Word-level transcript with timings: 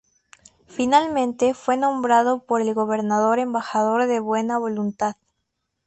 Finalmente 0.65 1.53
fue 1.53 1.77
nombrado 1.77 2.43
por 2.43 2.59
el 2.61 2.73
gobernador 2.73 3.37
embajador 3.37 4.07
de 4.07 4.19
buena 4.19 4.57
voluntad. 4.57 5.15